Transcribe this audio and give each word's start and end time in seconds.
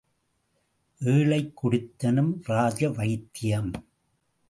ஏழைக் 0.99 1.55
குடித்தனம், 1.55 2.41
ராஜவைத்தியம். 2.47 3.73